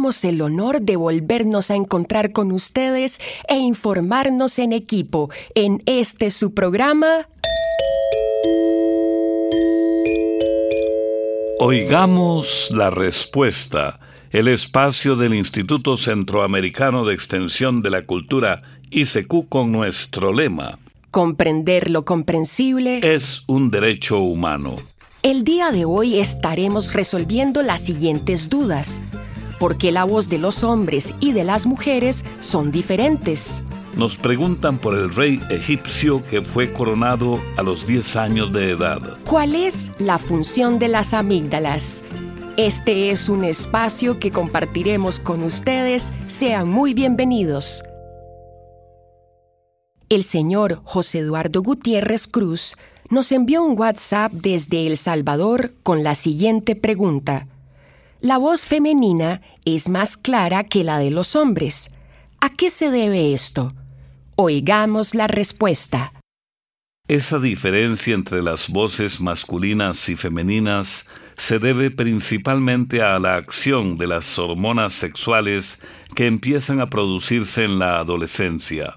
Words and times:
Tenemos 0.00 0.24
el 0.24 0.40
honor 0.40 0.80
de 0.80 0.96
volvernos 0.96 1.70
a 1.70 1.74
encontrar 1.74 2.32
con 2.32 2.52
ustedes 2.52 3.20
e 3.46 3.58
informarnos 3.58 4.58
en 4.58 4.72
equipo 4.72 5.28
en 5.54 5.82
este 5.84 6.30
su 6.30 6.54
programa. 6.54 7.28
Oigamos 11.58 12.68
la 12.70 12.88
respuesta, 12.88 14.00
el 14.30 14.48
espacio 14.48 15.16
del 15.16 15.34
Instituto 15.34 15.98
Centroamericano 15.98 17.04
de 17.04 17.12
Extensión 17.12 17.82
de 17.82 17.90
la 17.90 18.06
Cultura 18.06 18.62
ICQ 18.90 19.50
con 19.50 19.70
nuestro 19.70 20.32
lema. 20.32 20.78
Comprender 21.10 21.90
lo 21.90 22.06
comprensible 22.06 23.00
es 23.02 23.44
un 23.48 23.68
derecho 23.68 24.20
humano. 24.20 24.76
El 25.22 25.44
día 25.44 25.70
de 25.70 25.84
hoy 25.84 26.18
estaremos 26.18 26.94
resolviendo 26.94 27.60
las 27.62 27.82
siguientes 27.84 28.48
dudas 28.48 29.02
porque 29.60 29.92
la 29.92 30.02
voz 30.02 30.28
de 30.28 30.38
los 30.38 30.64
hombres 30.64 31.14
y 31.20 31.30
de 31.32 31.44
las 31.44 31.66
mujeres 31.66 32.24
son 32.40 32.72
diferentes. 32.72 33.62
Nos 33.94 34.16
preguntan 34.16 34.78
por 34.78 34.96
el 34.96 35.12
rey 35.14 35.40
egipcio 35.50 36.24
que 36.24 36.40
fue 36.42 36.72
coronado 36.72 37.40
a 37.56 37.62
los 37.62 37.86
10 37.86 38.16
años 38.16 38.52
de 38.52 38.70
edad. 38.70 39.18
¿Cuál 39.26 39.54
es 39.54 39.92
la 39.98 40.18
función 40.18 40.78
de 40.78 40.88
las 40.88 41.12
amígdalas? 41.12 42.02
Este 42.56 43.10
es 43.10 43.28
un 43.28 43.44
espacio 43.44 44.18
que 44.18 44.32
compartiremos 44.32 45.20
con 45.20 45.42
ustedes. 45.42 46.12
Sean 46.26 46.68
muy 46.68 46.94
bienvenidos. 46.94 47.82
El 50.08 50.24
señor 50.24 50.80
José 50.84 51.18
Eduardo 51.18 51.62
Gutiérrez 51.62 52.26
Cruz 52.26 52.76
nos 53.10 53.30
envió 53.30 53.62
un 53.62 53.78
WhatsApp 53.78 54.32
desde 54.32 54.86
El 54.86 54.96
Salvador 54.96 55.72
con 55.82 56.02
la 56.02 56.14
siguiente 56.14 56.76
pregunta. 56.76 57.46
La 58.22 58.36
voz 58.36 58.66
femenina 58.66 59.40
es 59.64 59.88
más 59.88 60.18
clara 60.18 60.64
que 60.64 60.84
la 60.84 60.98
de 60.98 61.10
los 61.10 61.36
hombres. 61.36 61.90
¿A 62.38 62.50
qué 62.50 62.68
se 62.68 62.90
debe 62.90 63.32
esto? 63.32 63.72
Oigamos 64.36 65.14
la 65.14 65.26
respuesta. 65.26 66.12
Esa 67.08 67.38
diferencia 67.38 68.14
entre 68.14 68.42
las 68.42 68.68
voces 68.68 69.22
masculinas 69.22 70.06
y 70.10 70.16
femeninas 70.16 71.08
se 71.38 71.58
debe 71.58 71.90
principalmente 71.90 73.00
a 73.00 73.18
la 73.18 73.36
acción 73.36 73.96
de 73.96 74.08
las 74.08 74.38
hormonas 74.38 74.92
sexuales 74.92 75.80
que 76.14 76.26
empiezan 76.26 76.82
a 76.82 76.90
producirse 76.90 77.64
en 77.64 77.78
la 77.78 78.00
adolescencia. 78.00 78.96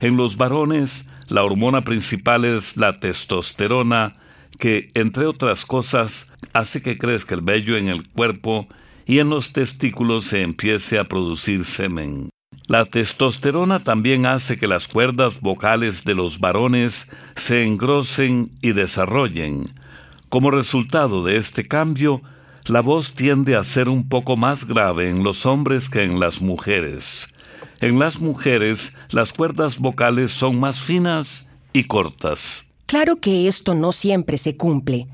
En 0.00 0.18
los 0.18 0.36
varones, 0.36 1.08
la 1.28 1.44
hormona 1.44 1.80
principal 1.80 2.44
es 2.44 2.76
la 2.76 3.00
testosterona, 3.00 4.16
que, 4.58 4.90
entre 4.94 5.26
otras 5.26 5.64
cosas, 5.64 6.33
hace 6.54 6.80
que 6.80 6.96
crezca 6.96 7.34
el 7.34 7.42
vello 7.42 7.76
en 7.76 7.88
el 7.88 8.08
cuerpo 8.08 8.66
y 9.06 9.18
en 9.18 9.28
los 9.28 9.52
testículos 9.52 10.24
se 10.24 10.40
empiece 10.42 10.98
a 10.98 11.04
producir 11.04 11.64
semen. 11.66 12.30
La 12.66 12.86
testosterona 12.86 13.80
también 13.80 14.24
hace 14.24 14.56
que 14.56 14.66
las 14.66 14.88
cuerdas 14.88 15.40
vocales 15.40 16.04
de 16.04 16.14
los 16.14 16.40
varones 16.40 17.12
se 17.36 17.64
engrosen 17.64 18.50
y 18.62 18.72
desarrollen. 18.72 19.74
Como 20.30 20.50
resultado 20.50 21.22
de 21.22 21.36
este 21.36 21.68
cambio, 21.68 22.22
la 22.68 22.80
voz 22.80 23.14
tiende 23.14 23.56
a 23.56 23.64
ser 23.64 23.90
un 23.90 24.08
poco 24.08 24.38
más 24.38 24.66
grave 24.66 25.10
en 25.10 25.22
los 25.22 25.44
hombres 25.44 25.90
que 25.90 26.04
en 26.04 26.18
las 26.18 26.40
mujeres. 26.40 27.28
En 27.80 27.98
las 27.98 28.18
mujeres, 28.20 28.96
las 29.10 29.34
cuerdas 29.34 29.78
vocales 29.78 30.30
son 30.30 30.58
más 30.58 30.80
finas 30.80 31.50
y 31.74 31.84
cortas. 31.84 32.72
Claro 32.86 33.16
que 33.16 33.46
esto 33.46 33.74
no 33.74 33.92
siempre 33.92 34.38
se 34.38 34.56
cumple, 34.56 35.08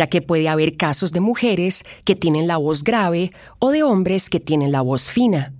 ya 0.00 0.06
que 0.06 0.22
puede 0.22 0.48
haber 0.48 0.78
casos 0.78 1.12
de 1.12 1.20
mujeres 1.20 1.84
que 2.04 2.16
tienen 2.16 2.46
la 2.46 2.56
voz 2.56 2.84
grave 2.84 3.32
o 3.58 3.70
de 3.70 3.82
hombres 3.82 4.30
que 4.30 4.40
tienen 4.40 4.72
la 4.72 4.80
voz 4.80 5.10
fina. 5.10 5.52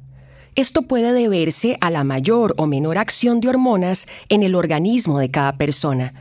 Esto 0.54 0.80
puede 0.80 1.12
deberse 1.12 1.76
a 1.82 1.90
la 1.90 2.04
mayor 2.04 2.54
o 2.56 2.66
menor 2.66 2.96
acción 2.96 3.40
de 3.40 3.50
hormonas 3.50 4.06
en 4.30 4.42
el 4.42 4.54
organismo 4.54 5.18
de 5.18 5.30
cada 5.30 5.58
persona. 5.58 6.14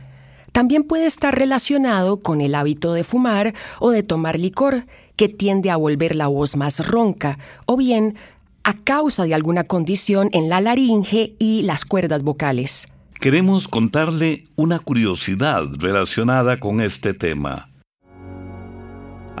También 0.52 0.84
puede 0.84 1.06
estar 1.06 1.34
relacionado 1.34 2.20
con 2.20 2.42
el 2.42 2.54
hábito 2.54 2.92
de 2.92 3.04
fumar 3.04 3.54
o 3.78 3.90
de 3.90 4.02
tomar 4.02 4.38
licor, 4.38 4.84
que 5.16 5.30
tiende 5.30 5.70
a 5.70 5.76
volver 5.76 6.14
la 6.14 6.26
voz 6.26 6.56
más 6.56 6.86
ronca, 6.86 7.38
o 7.64 7.78
bien 7.78 8.16
a 8.64 8.74
causa 8.74 9.24
de 9.24 9.32
alguna 9.32 9.64
condición 9.64 10.28
en 10.32 10.50
la 10.50 10.60
laringe 10.60 11.36
y 11.38 11.62
las 11.62 11.86
cuerdas 11.86 12.22
vocales 12.22 12.86
queremos 13.20 13.68
contarle 13.68 14.44
una 14.56 14.78
curiosidad 14.78 15.64
relacionada 15.78 16.56
con 16.56 16.80
este 16.80 17.12
tema. 17.12 17.69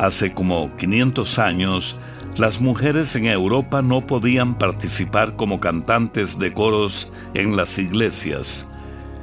Hace 0.00 0.32
como 0.32 0.74
500 0.78 1.38
años, 1.38 2.00
las 2.38 2.58
mujeres 2.58 3.14
en 3.16 3.26
Europa 3.26 3.82
no 3.82 4.00
podían 4.00 4.54
participar 4.54 5.36
como 5.36 5.60
cantantes 5.60 6.38
de 6.38 6.54
coros 6.54 7.12
en 7.34 7.54
las 7.54 7.78
iglesias. 7.78 8.66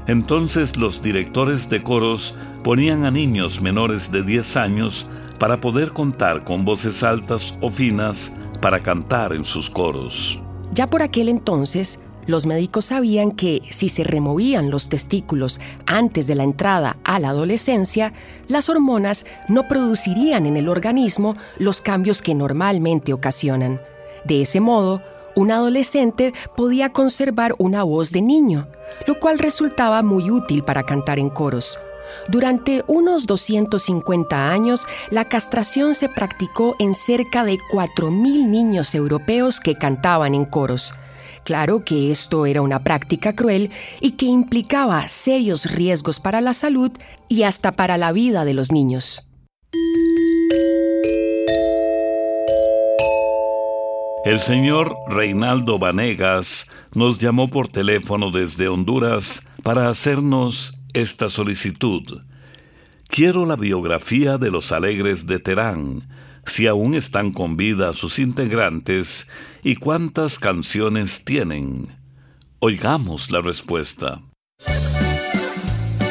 Entonces 0.06 0.78
los 0.78 1.02
directores 1.02 1.68
de 1.72 1.82
coros 1.82 2.38
ponían 2.64 3.06
a 3.06 3.10
niños 3.10 3.60
menores 3.60 4.12
de 4.12 4.22
10 4.22 4.56
años 4.56 5.10
para 5.40 5.58
poder 5.58 5.94
contar 5.94 6.44
con 6.44 6.64
voces 6.64 7.02
altas 7.02 7.58
o 7.60 7.72
finas 7.72 8.38
para 8.62 8.80
cantar 8.80 9.34
en 9.34 9.46
sus 9.46 9.72
coros. 9.72 10.40
Ya 10.74 10.88
por 10.88 11.02
aquel 11.02 11.30
entonces, 11.30 12.00
los 12.28 12.46
médicos 12.46 12.86
sabían 12.86 13.32
que 13.32 13.62
si 13.72 13.90
se 13.90 14.04
removían 14.04 14.70
los 14.70 14.90
testículos 14.90 15.60
antes 15.86 16.28
de 16.28 16.36
la 16.36 16.44
entrada 16.44 16.98
a 17.04 17.20
la 17.20 17.30
adolescencia, 17.30 18.14
las 18.48 18.70
hormonas 18.70 19.26
no 19.48 19.68
producirían 19.68 20.46
en 20.46 20.58
el 20.58 20.70
organismo 20.70 21.36
los 21.58 21.82
cambios 21.82 22.22
que 22.22 22.36
normalmente 22.36 23.14
ocasionan. 23.14 23.82
De 24.26 24.42
ese 24.42 24.60
modo, 24.60 25.02
un 25.36 25.52
adolescente 25.52 26.34
podía 26.56 26.92
conservar 26.92 27.56
una 27.58 27.84
voz 27.84 28.12
de 28.12 28.22
niño, 28.22 28.68
lo 29.06 29.20
cual 29.20 29.40
resultaba 29.40 30.04
muy 30.04 30.30
útil 30.30 30.64
para 30.64 30.84
cantar 30.84 31.20
en 31.20 31.30
coros. 31.30 31.80
Durante 32.28 32.84
unos 32.88 33.26
250 33.26 34.50
años, 34.52 34.88
la 35.10 35.26
castración 35.26 35.94
se 35.94 36.10
practicó 36.10 36.76
en 36.80 36.94
cerca 36.94 37.44
de 37.44 37.58
4.000 37.72 38.48
niños 38.48 38.96
europeos 38.96 39.60
que 39.60 39.78
cantaban 39.78 40.34
en 40.34 40.46
coros. 40.46 40.94
Claro 41.48 41.86
que 41.86 42.12
esto 42.12 42.46
era 42.46 42.62
una 42.62 42.84
práctica 42.84 43.34
cruel 43.34 43.72
y 44.02 44.12
que 44.18 44.26
implicaba 44.26 45.08
serios 45.08 45.72
riesgos 45.72 46.20
para 46.20 46.42
la 46.42 46.52
salud 46.52 46.92
y 47.30 47.44
hasta 47.44 47.78
para 47.78 47.98
la 47.98 48.12
vida 48.12 48.44
de 48.44 48.54
los 48.54 48.70
niños. 48.70 49.26
El 54.26 54.40
señor 54.40 54.98
Reinaldo 55.08 55.80
Vanegas 55.80 56.70
nos 56.94 57.18
llamó 57.18 57.48
por 57.48 57.70
teléfono 57.70 58.30
desde 58.32 58.68
Honduras 58.68 59.48
para 59.64 59.88
hacernos 59.88 60.84
esta 60.94 61.30
solicitud. 61.30 62.24
Quiero 63.08 63.46
la 63.46 63.56
biografía 63.56 64.38
de 64.38 64.52
los 64.52 64.74
alegres 64.74 65.28
de 65.28 65.40
Terán, 65.40 66.10
si 66.50 66.68
aún 66.68 66.96
están 66.96 67.32
con 67.32 67.58
vida 67.58 67.94
sus 67.94 68.20
integrantes 68.20 69.30
y 69.64 69.76
cuántas 69.76 70.40
canciones 70.40 71.26
tienen. 71.26 71.96
Oigamos 72.60 73.32
la 73.32 73.42
respuesta. 73.42 74.22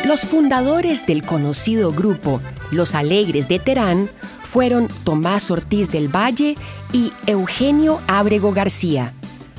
Los 0.07 0.21
fundadores 0.21 1.05
del 1.05 1.25
conocido 1.25 1.91
grupo 1.91 2.41
Los 2.71 2.95
Alegres 2.95 3.49
de 3.49 3.59
Terán 3.59 4.09
fueron 4.45 4.89
Tomás 5.03 5.51
Ortiz 5.51 5.91
del 5.91 6.09
Valle 6.09 6.55
y 6.93 7.13
Eugenio 7.27 8.01
Ábrego 8.07 8.53
García. 8.53 9.15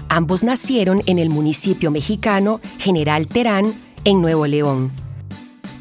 Ambos 0.07 0.43
nacieron 0.43 1.01
en 1.05 1.19
el 1.19 1.29
municipio 1.29 1.91
mexicano 1.91 2.61
General 2.79 3.27
Terán, 3.27 3.73
en 4.05 4.21
Nuevo 4.21 4.47
León. 4.47 4.93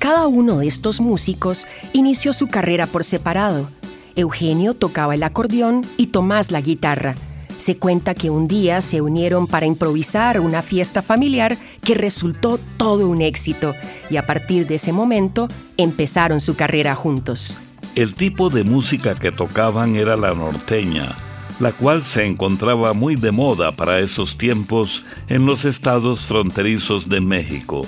Cada 0.00 0.26
uno 0.26 0.58
de 0.58 0.66
estos 0.66 1.00
músicos 1.00 1.66
inició 1.92 2.32
su 2.32 2.48
carrera 2.48 2.86
por 2.86 3.04
separado, 3.04 3.70
Eugenio 4.16 4.74
tocaba 4.74 5.14
el 5.14 5.22
acordeón 5.22 5.82
y 5.98 6.08
Tomás 6.08 6.50
la 6.50 6.62
guitarra. 6.62 7.14
Se 7.58 7.76
cuenta 7.76 8.14
que 8.14 8.30
un 8.30 8.48
día 8.48 8.82
se 8.82 9.00
unieron 9.00 9.46
para 9.46 9.66
improvisar 9.66 10.40
una 10.40 10.62
fiesta 10.62 11.02
familiar 11.02 11.56
que 11.82 11.94
resultó 11.94 12.58
todo 12.76 13.08
un 13.08 13.22
éxito 13.22 13.74
y 14.10 14.16
a 14.16 14.26
partir 14.26 14.66
de 14.66 14.76
ese 14.76 14.92
momento 14.92 15.48
empezaron 15.76 16.40
su 16.40 16.54
carrera 16.54 16.94
juntos. 16.94 17.56
El 17.94 18.14
tipo 18.14 18.50
de 18.50 18.64
música 18.64 19.14
que 19.14 19.32
tocaban 19.32 19.96
era 19.96 20.16
la 20.16 20.34
norteña, 20.34 21.14
la 21.60 21.72
cual 21.72 22.02
se 22.02 22.26
encontraba 22.26 22.92
muy 22.92 23.16
de 23.16 23.32
moda 23.32 23.72
para 23.72 24.00
esos 24.00 24.36
tiempos 24.36 25.04
en 25.28 25.46
los 25.46 25.64
estados 25.64 26.26
fronterizos 26.26 27.08
de 27.08 27.20
México. 27.20 27.86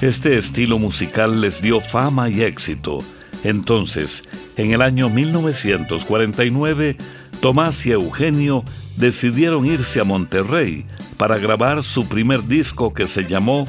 Este 0.00 0.36
estilo 0.36 0.78
musical 0.78 1.40
les 1.40 1.62
dio 1.62 1.80
fama 1.80 2.28
y 2.28 2.42
éxito. 2.42 3.02
Entonces, 3.46 4.28
en 4.56 4.72
el 4.72 4.82
año 4.82 5.08
1949, 5.08 6.96
Tomás 7.40 7.86
y 7.86 7.92
Eugenio 7.92 8.64
decidieron 8.96 9.66
irse 9.66 10.00
a 10.00 10.04
Monterrey 10.04 10.84
para 11.16 11.38
grabar 11.38 11.84
su 11.84 12.08
primer 12.08 12.48
disco 12.48 12.92
que 12.92 13.06
se 13.06 13.24
llamó 13.24 13.64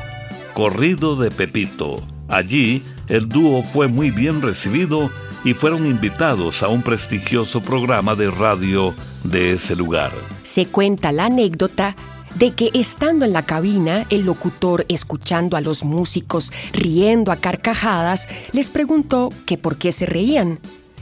Corrido 0.55 1.15
de 1.15 1.29
Pepito. 1.29 1.97
Allí, 2.27 2.81
el 3.07 3.29
dúo 3.29 3.61
fue 3.61 3.87
muy 3.87 4.09
bien 4.09 4.41
recibido 4.41 5.11
y 5.43 5.53
fueron 5.53 5.85
invitados 5.85 6.63
a 6.63 6.69
un 6.69 6.81
prestigioso 6.81 7.61
programa 7.61 8.15
de 8.15 8.31
radio 8.31 8.95
de 9.23 9.51
ese 9.53 9.75
lugar. 9.75 10.11
Se 10.41 10.65
cuenta 10.65 11.11
la 11.11 11.25
anécdota 11.25 11.95
de 12.37 12.53
que 12.53 12.69
estando 12.73 13.25
en 13.25 13.33
la 13.33 13.43
cabina, 13.43 14.05
el 14.09 14.25
locutor, 14.25 14.85
escuchando 14.89 15.57
a 15.57 15.61
los 15.61 15.83
músicos 15.83 16.51
riendo 16.73 17.31
a 17.31 17.37
carcajadas, 17.37 18.27
les 18.51 18.69
preguntó 18.69 19.29
que 19.45 19.57
por 19.57 19.77
qué 19.77 19.91
se 19.91 20.05
reían. 20.05 20.59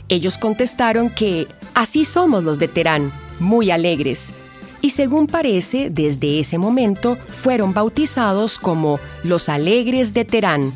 Ellos 0.07 0.37
contestaron 0.37 1.09
que 1.09 1.47
así 1.73 2.05
somos 2.05 2.43
los 2.43 2.59
de 2.59 2.67
Terán, 2.67 3.11
muy 3.39 3.71
alegres. 3.71 4.33
Y 4.81 4.91
según 4.91 5.27
parece, 5.27 5.89
desde 5.89 6.39
ese 6.39 6.57
momento 6.57 7.17
fueron 7.27 7.73
bautizados 7.73 8.59
como 8.59 8.99
los 9.23 9.49
Alegres 9.49 10.13
de 10.13 10.25
Terán. 10.25 10.73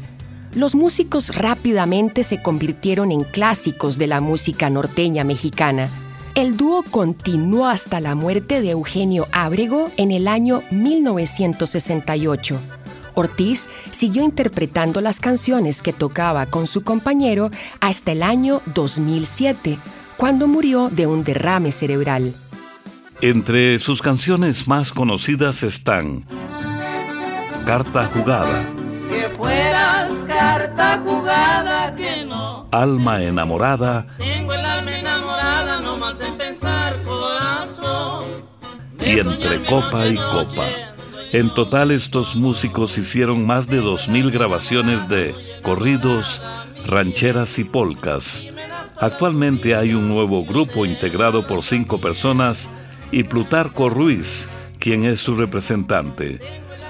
Los 0.55 0.73
músicos 0.73 1.35
rápidamente 1.35 2.23
se 2.23 2.41
convirtieron 2.41 3.11
en 3.11 3.23
clásicos 3.23 3.99
de 3.99 4.07
la 4.07 4.19
música 4.19 4.71
norteña 4.71 5.23
mexicana. 5.23 5.89
El 6.35 6.57
dúo 6.57 6.83
continuó 6.83 7.67
hasta 7.67 7.99
la 7.99 8.15
muerte 8.15 8.61
de 8.61 8.71
Eugenio 8.71 9.27
Ábrego 9.31 9.91
en 9.97 10.11
el 10.11 10.27
año 10.27 10.61
1968. 10.71 12.59
Ortiz 13.15 13.67
siguió 13.91 14.23
interpretando 14.23 15.01
las 15.01 15.19
canciones 15.19 15.81
que 15.81 15.91
tocaba 15.91 16.45
con 16.45 16.67
su 16.67 16.83
compañero 16.83 17.51
hasta 17.81 18.11
el 18.13 18.23
año 18.23 18.61
2007, 18.73 19.77
cuando 20.17 20.47
murió 20.47 20.89
de 20.89 21.07
un 21.07 21.23
derrame 21.23 21.71
cerebral. 21.71 22.33
Entre 23.21 23.77
sus 23.79 24.01
canciones 24.01 24.67
más 24.67 24.93
conocidas 24.93 25.63
están 25.63 26.25
Carta 27.65 28.09
Jugada, 28.13 28.63
que 29.09 29.27
fueras 29.35 30.23
carta 30.25 31.01
jugada 31.03 31.95
que 31.95 32.25
no. 32.25 32.67
Alma 32.71 33.21
Enamorada, 33.21 34.07
Tengo 34.17 34.48
y 39.09 39.19
entre 39.19 39.63
copa 39.65 40.05
y 40.07 40.15
copa. 40.15 40.67
En 41.31 41.49
total 41.49 41.89
estos 41.89 42.35
músicos 42.35 42.95
hicieron 42.97 43.43
más 43.43 43.67
de 43.67 43.81
2.000 43.81 44.31
grabaciones 44.31 45.07
de 45.09 45.33
corridos, 45.63 46.43
rancheras 46.85 47.57
y 47.57 47.63
polcas. 47.63 48.53
Actualmente 48.99 49.75
hay 49.75 49.95
un 49.95 50.07
nuevo 50.07 50.45
grupo 50.45 50.85
integrado 50.85 51.47
por 51.47 51.63
cinco 51.63 51.99
personas 51.99 52.69
y 53.11 53.23
Plutarco 53.23 53.89
Ruiz, 53.89 54.47
quien 54.77 55.03
es 55.03 55.19
su 55.19 55.35
representante. 55.35 56.39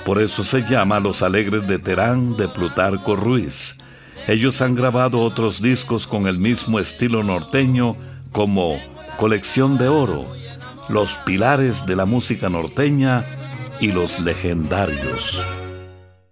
Por 0.04 0.22
eso 0.22 0.44
se 0.44 0.64
llama 0.64 1.00
Los 1.00 1.22
Alegres 1.22 1.68
de 1.68 1.80
Terán 1.80 2.36
de 2.36 2.50
Plutarco 2.50 3.16
Ruiz. 3.16 3.78
Ellos 4.28 4.62
han 4.62 4.76
grabado 4.76 5.22
otros 5.22 5.62
discos 5.62 6.06
con 6.06 6.28
el 6.28 6.38
mismo 6.38 6.80
estilo 6.80 7.24
norteño 7.24 7.96
como 8.34 8.78
Colección 9.18 9.78
de 9.78 9.88
Oro, 9.88 10.30
Los 10.90 11.14
Pilares 11.26 11.86
de 11.86 11.96
la 11.96 12.06
Música 12.06 12.50
Norteña 12.50 13.24
y 13.80 13.92
Los 13.92 14.20
Legendarios. 14.20 15.40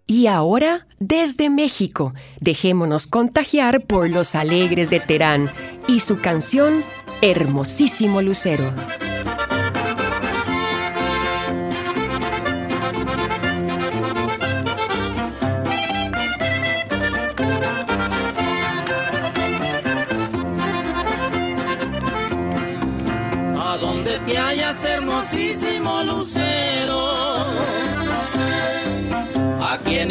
Y 0.07 0.27
ahora, 0.27 0.88
desde 1.00 1.50
México, 1.50 2.13
dejémonos 2.39 3.07
contagiar 3.07 3.81
por 3.81 4.09
los 4.09 4.36
alegres 4.36 4.89
de 4.89 5.00
Terán 5.00 5.50
y 5.88 6.00
su 6.00 6.18
canción 6.18 6.83
Hermosísimo 7.21 8.21
Lucero. 8.21 8.74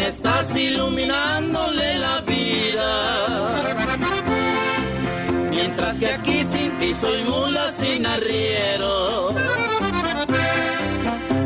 Estás 0.06 0.54
iluminándole 0.56 1.98
la 1.98 2.20
vida. 2.20 2.90
Mientras 5.50 5.98
que 5.98 6.12
aquí 6.12 6.44
sin 6.44 6.78
ti 6.78 6.94
soy 6.94 7.24
mula 7.24 7.70
sin 7.70 8.06
arriero, 8.06 9.34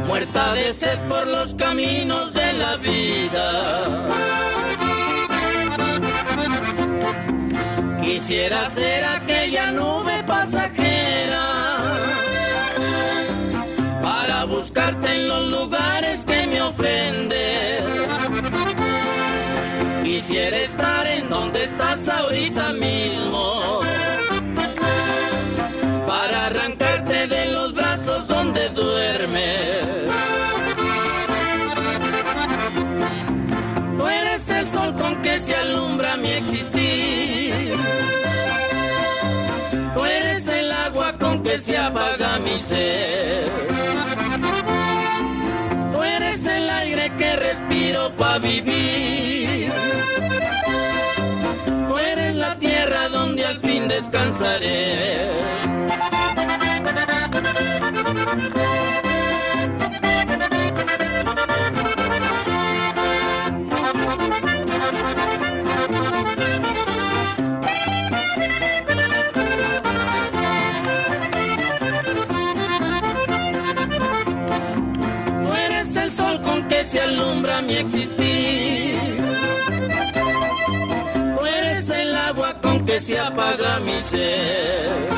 muerta 0.07 0.53
de 0.53 0.75
sed 0.75 0.99
por 1.09 1.27
los 1.27 1.55
caminos 1.55 2.35
de 2.35 2.53
la 2.53 2.77
vida. 2.77 3.49
Quisiera 8.03 8.69
ser 8.69 9.05
aquella 9.05 9.71
nube 9.73 10.23
pasajera 10.25 10.60
Quisiera 20.31 20.59
estar 20.59 21.07
en 21.09 21.29
donde 21.29 21.65
estás 21.65 22.09
ahorita 22.09 22.73
mismo 22.75 23.81
para 26.07 26.47
arrancarte 26.47 27.27
de 27.27 27.47
los 27.47 27.75
brazos 27.75 28.29
donde 28.29 28.69
duermes. 28.69 30.09
Tú 33.99 34.07
eres 34.07 34.49
el 34.51 34.69
sol 34.69 34.95
con 34.95 35.21
que 35.21 35.41
se 35.41 35.57
alumbra 35.57 36.17
mi 36.17 36.31
existir. 36.31 37.75
Tú 39.95 40.05
eres 40.05 40.47
el 40.47 40.71
agua 40.71 41.13
con 41.19 41.43
que 41.43 41.59
se 41.59 41.77
apaga 41.77 42.39
mi 42.39 42.57
ser. 42.57 43.51
Tú 45.91 46.01
eres 46.05 46.47
el 46.47 46.71
aire 46.71 47.17
que 47.17 47.35
respiro 47.35 48.15
para 48.17 48.39
vivir. 48.39 49.40
Descansaré. 54.01 55.29
Se 83.01 83.19
apaga 83.19 83.81
mi 83.81 83.99
ser. 84.01 85.09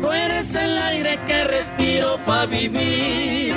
Tú 0.00 0.10
eres 0.10 0.54
el 0.54 0.78
aire 0.78 1.20
que 1.26 1.44
respiro 1.44 2.18
para 2.24 2.46
vivir. 2.46 3.54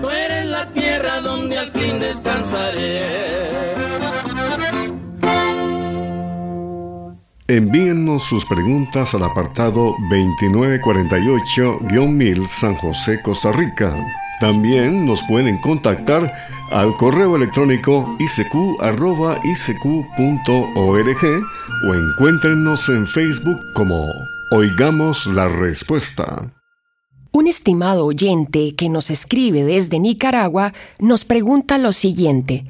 Tú 0.00 0.08
eres 0.10 0.46
la 0.46 0.72
tierra 0.72 1.20
donde 1.20 1.58
al 1.58 1.72
fin 1.72 1.98
descansaré. 1.98 3.02
Envíennos 7.48 8.22
sus 8.22 8.44
preguntas 8.46 9.12
al 9.14 9.24
apartado 9.24 9.96
2948-1000 10.10 12.46
San 12.46 12.76
José, 12.76 13.20
Costa 13.22 13.50
Rica. 13.52 13.92
También 14.40 15.06
nos 15.06 15.22
pueden 15.28 15.60
contactar 15.60 16.32
al 16.70 16.96
correo 16.96 17.36
electrónico 17.36 18.16
isq.org 18.18 18.84
o 21.86 21.94
encuéntrenos 21.94 22.88
en 22.88 23.06
Facebook 23.06 23.60
como 23.74 24.06
Oigamos 24.50 25.26
la 25.26 25.48
Respuesta. 25.48 26.52
Un 27.32 27.48
estimado 27.48 28.06
oyente 28.06 28.74
que 28.76 28.88
nos 28.88 29.10
escribe 29.10 29.64
desde 29.64 29.98
Nicaragua 29.98 30.72
nos 31.00 31.24
pregunta 31.24 31.78
lo 31.78 31.92
siguiente. 31.92 32.64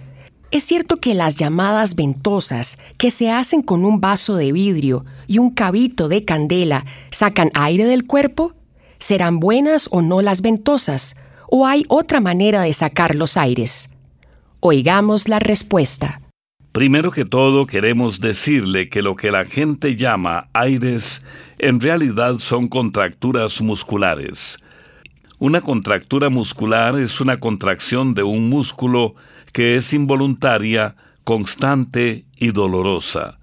¿Es 0.50 0.64
cierto 0.64 0.98
que 0.98 1.14
las 1.14 1.36
llamadas 1.36 1.96
ventosas, 1.96 2.78
que 2.96 3.10
se 3.10 3.30
hacen 3.30 3.60
con 3.60 3.84
un 3.84 4.00
vaso 4.00 4.36
de 4.36 4.52
vidrio 4.52 5.04
y 5.26 5.38
un 5.38 5.50
cabito 5.50 6.08
de 6.08 6.24
candela, 6.24 6.86
sacan 7.10 7.50
aire 7.54 7.84
del 7.86 8.06
cuerpo? 8.06 8.54
¿Serán 8.98 9.40
buenas 9.40 9.88
o 9.90 10.00
no 10.00 10.22
las 10.22 10.40
ventosas? 10.40 11.16
¿O 11.56 11.68
hay 11.68 11.84
otra 11.86 12.18
manera 12.18 12.62
de 12.62 12.72
sacar 12.72 13.14
los 13.14 13.36
aires? 13.36 13.90
Oigamos 14.58 15.28
la 15.28 15.38
respuesta. 15.38 16.20
Primero 16.72 17.12
que 17.12 17.24
todo 17.24 17.66
queremos 17.66 18.20
decirle 18.20 18.88
que 18.88 19.02
lo 19.02 19.14
que 19.14 19.30
la 19.30 19.44
gente 19.44 19.94
llama 19.94 20.48
aires 20.52 21.24
en 21.58 21.80
realidad 21.80 22.38
son 22.38 22.66
contracturas 22.66 23.60
musculares. 23.60 24.58
Una 25.38 25.60
contractura 25.60 26.28
muscular 26.28 26.98
es 26.98 27.20
una 27.20 27.38
contracción 27.38 28.14
de 28.14 28.24
un 28.24 28.48
músculo 28.48 29.14
que 29.52 29.76
es 29.76 29.92
involuntaria, 29.92 30.96
constante 31.22 32.24
y 32.36 32.50
dolorosa. 32.50 33.38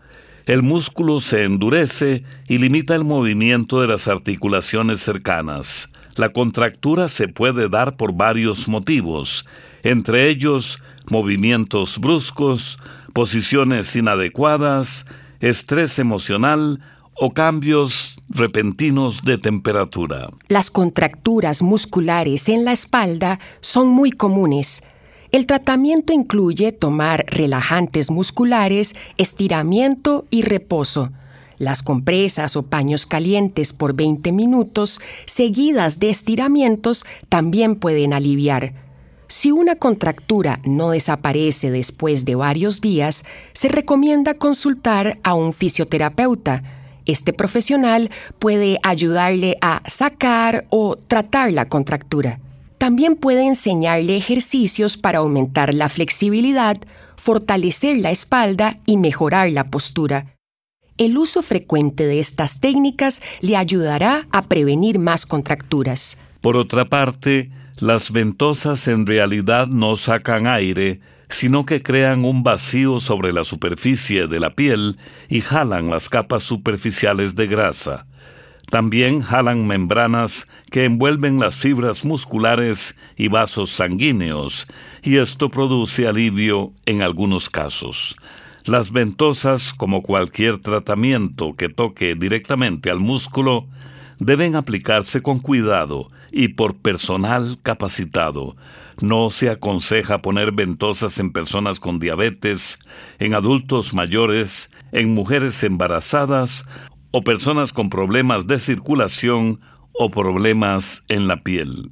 El 0.48 0.64
músculo 0.64 1.22
se 1.22 1.46
endurece 1.46 2.26
y 2.50 2.58
limita 2.58 2.94
el 2.94 3.06
movimiento 3.06 3.80
de 3.80 3.88
las 3.88 4.10
articulaciones 4.10 5.00
cercanas. 5.00 5.91
La 6.16 6.30
contractura 6.30 7.08
se 7.08 7.28
puede 7.28 7.70
dar 7.70 7.96
por 7.98 8.14
varios 8.14 8.68
motivos, 8.68 9.46
entre 9.84 10.30
ellos 10.30 10.84
movimientos 11.10 12.00
bruscos, 12.00 12.80
posiciones 13.14 13.96
inadecuadas, 13.96 15.06
estrés 15.40 16.00
emocional 16.00 16.80
o 17.16 17.34
cambios 17.34 18.18
repentinos 18.30 19.24
de 19.24 19.38
temperatura. 19.38 20.30
Las 20.48 20.72
contracturas 20.72 21.62
musculares 21.62 22.50
en 22.50 22.66
la 22.66 22.72
espalda 22.72 23.40
son 23.60 23.90
muy 23.90 24.12
comunes. 24.12 24.82
El 25.32 25.46
tratamiento 25.46 26.14
incluye 26.14 26.72
tomar 26.72 27.26
relajantes 27.28 28.12
musculares, 28.12 28.96
estiramiento 29.18 30.26
y 30.30 30.42
reposo. 30.42 31.12
Las 31.62 31.84
compresas 31.84 32.56
o 32.56 32.64
paños 32.64 33.06
calientes 33.06 33.72
por 33.72 33.94
20 33.94 34.32
minutos, 34.32 35.00
seguidas 35.28 36.00
de 36.00 36.10
estiramientos, 36.10 37.06
también 37.30 37.76
pueden 37.76 38.14
aliviar. 38.14 38.74
Si 39.28 39.52
una 39.52 39.76
contractura 39.76 40.60
no 40.64 40.90
desaparece 40.90 41.70
después 41.70 42.26
de 42.26 42.34
varios 42.34 42.82
días, 42.82 43.26
se 43.54 43.68
recomienda 43.68 44.34
consultar 44.34 45.20
a 45.22 45.36
un 45.36 45.54
fisioterapeuta. 45.54 46.64
Este 47.06 47.32
profesional 47.32 48.10
puede 48.40 48.80
ayudarle 48.82 49.60
a 49.62 49.84
sacar 49.86 50.66
o 50.72 50.96
tratar 50.96 51.54
la 51.54 51.70
contractura. 51.70 52.40
También 52.80 53.16
puede 53.16 53.46
enseñarle 53.46 54.18
ejercicios 54.18 54.98
para 54.98 55.20
aumentar 55.20 55.76
la 55.76 55.90
flexibilidad, 55.90 56.78
fortalecer 57.18 57.98
la 57.98 58.10
espalda 58.10 58.80
y 58.88 58.98
mejorar 58.98 59.52
la 59.52 59.66
postura. 59.66 60.41
El 60.98 61.18
uso 61.18 61.42
frecuente 61.42 62.06
de 62.06 62.20
estas 62.20 62.60
técnicas 62.60 63.22
le 63.40 63.58
ayudará 63.58 64.28
a 64.32 64.44
prevenir 64.44 65.00
más 65.00 65.26
contracturas. 65.26 66.18
Por 66.42 66.58
otra 66.58 66.86
parte, 66.86 67.50
las 67.80 68.12
ventosas 68.12 68.88
en 68.88 69.06
realidad 69.06 69.68
no 69.68 69.98
sacan 69.98 70.48
aire, 70.48 71.00
sino 71.30 71.66
que 71.66 71.82
crean 71.82 72.26
un 72.26 72.44
vacío 72.44 73.00
sobre 73.00 73.34
la 73.34 73.44
superficie 73.44 74.28
de 74.28 74.40
la 74.40 74.52
piel 74.52 74.98
y 75.30 75.42
jalan 75.42 75.90
las 75.90 76.10
capas 76.10 76.44
superficiales 76.44 77.36
de 77.36 77.48
grasa. 77.48 78.06
También 78.70 79.22
jalan 79.22 79.68
membranas 79.68 80.50
que 80.70 80.86
envuelven 80.86 81.40
las 81.40 81.56
fibras 81.56 82.06
musculares 82.06 82.98
y 83.18 83.28
vasos 83.28 83.70
sanguíneos, 83.70 84.68
y 85.04 85.18
esto 85.18 85.50
produce 85.50 86.08
alivio 86.08 86.74
en 86.86 87.02
algunos 87.02 87.50
casos. 87.50 88.16
Las 88.66 88.92
ventosas, 88.92 89.74
como 89.74 90.04
cualquier 90.04 90.60
tratamiento 90.60 91.56
que 91.56 91.68
toque 91.68 92.14
directamente 92.14 92.92
al 92.92 93.00
músculo, 93.00 93.68
deben 94.20 94.56
aplicarse 94.56 95.24
con 95.24 95.40
cuidado 95.40 96.10
y 96.32 96.50
por 96.50 96.76
personal 96.78 97.58
capacitado. 97.64 98.56
No 99.02 99.32
se 99.32 99.50
aconseja 99.50 100.22
poner 100.22 100.52
ventosas 100.52 101.18
en 101.18 101.32
personas 101.32 101.80
con 101.80 101.98
diabetes, 101.98 102.78
en 103.18 103.34
adultos 103.34 103.96
mayores, 103.96 104.72
en 104.92 105.16
mujeres 105.16 105.64
embarazadas 105.64 106.66
o 107.10 107.24
personas 107.24 107.74
con 107.74 107.90
problemas 107.90 108.46
de 108.46 108.60
circulación 108.60 109.60
o 109.94 110.12
problemas 110.12 111.04
en 111.10 111.28
la 111.28 111.38
piel. 111.42 111.92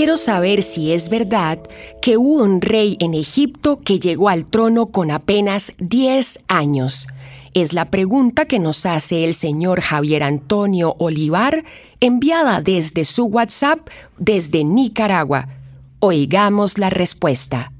Quiero 0.00 0.16
saber 0.16 0.62
si 0.62 0.92
es 0.94 1.10
verdad 1.10 1.58
que 2.00 2.16
hubo 2.16 2.42
un 2.42 2.62
rey 2.62 2.96
en 3.00 3.12
Egipto 3.12 3.80
que 3.84 4.00
llegó 4.00 4.30
al 4.30 4.46
trono 4.46 4.86
con 4.86 5.10
apenas 5.10 5.74
10 5.78 6.38
años. 6.48 7.06
Es 7.52 7.74
la 7.74 7.90
pregunta 7.90 8.46
que 8.46 8.58
nos 8.58 8.86
hace 8.86 9.24
el 9.24 9.34
señor 9.34 9.82
Javier 9.82 10.22
Antonio 10.22 10.96
Olivar, 10.98 11.64
enviada 12.00 12.62
desde 12.62 13.04
su 13.04 13.26
WhatsApp 13.26 13.90
desde 14.16 14.64
Nicaragua. 14.64 15.48
Oigamos 15.98 16.78
la 16.78 16.88
respuesta. 16.88 17.70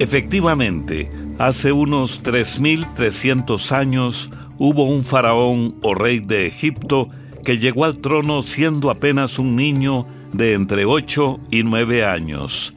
Efectivamente, 0.00 1.08
hace 1.38 1.70
unos 1.70 2.20
3.300 2.24 3.70
años 3.70 4.28
hubo 4.58 4.82
un 4.82 5.04
faraón 5.04 5.76
o 5.82 5.94
rey 5.94 6.18
de 6.18 6.48
Egipto 6.48 7.08
que 7.44 7.58
llegó 7.58 7.84
al 7.84 7.98
trono 7.98 8.42
siendo 8.42 8.90
apenas 8.90 9.38
un 9.38 9.56
niño 9.56 10.06
de 10.32 10.54
entre 10.54 10.84
8 10.84 11.40
y 11.50 11.62
9 11.62 12.04
años. 12.04 12.74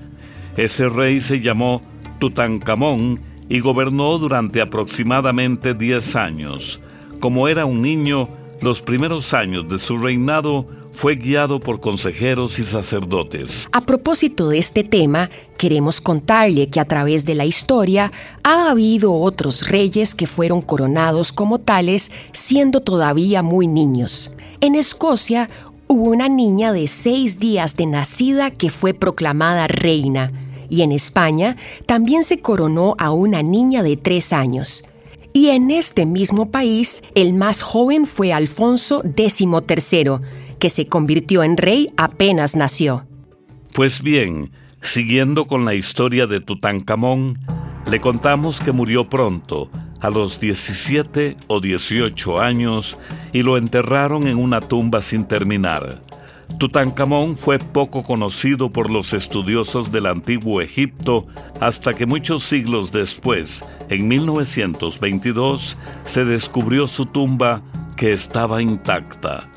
Ese 0.57 0.89
rey 0.89 1.21
se 1.21 1.41
llamó 1.41 1.81
Tutankamón 2.19 3.21
y 3.49 3.59
gobernó 3.59 4.17
durante 4.17 4.61
aproximadamente 4.61 5.73
10 5.73 6.15
años. 6.15 6.81
Como 7.19 7.47
era 7.47 7.65
un 7.65 7.81
niño, 7.81 8.29
los 8.61 8.81
primeros 8.81 9.33
años 9.33 9.67
de 9.67 9.79
su 9.79 9.97
reinado 9.97 10.67
fue 10.95 11.15
guiado 11.15 11.59
por 11.59 11.81
consejeros 11.81 12.57
y 12.57 12.63
sacerdotes. 12.63 13.67
A 13.71 13.81
propósito 13.81 14.49
de 14.49 14.57
este 14.57 14.83
tema, 14.83 15.29
queremos 15.57 15.99
contarle 15.99 16.69
que 16.69 16.79
a 16.79 16.85
través 16.85 17.25
de 17.25 17.35
la 17.35 17.45
historia 17.45 18.11
ha 18.43 18.71
habido 18.71 19.13
otros 19.13 19.67
reyes 19.67 20.15
que 20.15 20.25
fueron 20.25 20.61
coronados 20.61 21.33
como 21.33 21.59
tales 21.59 22.11
siendo 22.31 22.81
todavía 22.81 23.43
muy 23.43 23.67
niños. 23.67 24.31
En 24.61 24.75
Escocia 24.75 25.49
hubo 25.87 26.09
una 26.09 26.29
niña 26.29 26.71
de 26.71 26.87
seis 26.87 27.39
días 27.39 27.75
de 27.75 27.87
nacida 27.87 28.49
que 28.51 28.69
fue 28.69 28.93
proclamada 28.93 29.67
reina 29.67 30.31
y 30.69 30.81
en 30.81 30.93
España 30.93 31.57
también 31.85 32.23
se 32.23 32.39
coronó 32.39 32.95
a 32.97 33.11
una 33.11 33.43
niña 33.43 33.83
de 33.83 33.97
tres 33.97 34.33
años. 34.33 34.83
Y 35.33 35.49
en 35.49 35.69
este 35.69 36.05
mismo 36.05 36.49
país, 36.49 37.03
el 37.13 37.33
más 37.33 37.61
joven 37.61 38.07
fue 38.07 38.31
Alfonso 38.31 39.03
XIII, 39.03 40.19
que 40.59 40.69
se 40.69 40.87
convirtió 40.87 41.43
en 41.43 41.57
rey 41.57 41.91
apenas 41.97 42.55
nació. 42.55 43.05
Pues 43.73 44.01
bien, 44.01 44.51
siguiendo 44.81 45.47
con 45.47 45.65
la 45.65 45.73
historia 45.73 46.27
de 46.27 46.39
Tutankamón, 46.39 47.39
le 47.89 47.99
contamos 47.99 48.59
que 48.59 48.71
murió 48.71 49.09
pronto, 49.09 49.69
a 50.01 50.09
los 50.09 50.39
17 50.39 51.37
o 51.47 51.59
18 51.59 52.39
años, 52.39 52.97
y 53.33 53.43
lo 53.43 53.57
enterraron 53.57 54.27
en 54.27 54.37
una 54.37 54.61
tumba 54.61 55.01
sin 55.01 55.25
terminar. 55.25 56.01
Tutankamón 56.57 57.37
fue 57.37 57.59
poco 57.59 58.03
conocido 58.03 58.71
por 58.71 58.89
los 58.89 59.13
estudiosos 59.13 59.91
del 59.91 60.05
antiguo 60.05 60.61
Egipto 60.61 61.27
hasta 61.59 61.93
que 61.93 62.05
muchos 62.05 62.43
siglos 62.43 62.91
después, 62.91 63.65
en 63.89 64.07
1922, 64.07 65.77
se 66.05 66.25
descubrió 66.25 66.87
su 66.87 67.07
tumba 67.07 67.61
que 67.97 68.13
estaba 68.13 68.61
intacta. 68.61 69.49